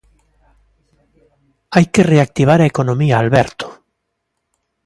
[1.75, 3.67] Hai que reactivar a economía, Alberto...